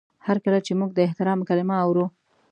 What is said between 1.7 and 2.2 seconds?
اورو